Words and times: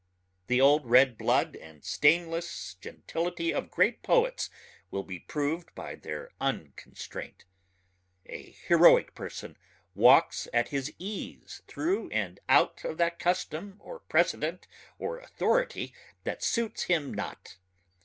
The 0.47 0.59
old 0.59 0.87
red 0.87 1.15
blood 1.15 1.55
and 1.55 1.83
stainless 1.85 2.73
gentility 2.73 3.53
of 3.53 3.69
great 3.69 4.01
poets 4.01 4.49
will 4.89 5.03
be 5.03 5.19
proved 5.19 5.75
by 5.75 5.93
their 5.93 6.31
unconstraint. 6.41 7.45
A 8.25 8.53
heroic 8.67 9.13
person 9.13 9.57
walks 9.93 10.47
at 10.51 10.69
his 10.69 10.91
ease 10.97 11.61
through 11.67 12.09
and 12.09 12.39
out 12.49 12.83
of 12.83 12.97
that 12.97 13.19
custom 13.19 13.75
or 13.79 13.99
precedent 13.99 14.67
or 14.97 15.19
authority 15.19 15.93
that 16.23 16.41
suits 16.43 16.85
him 16.85 17.13
not. 17.13 17.57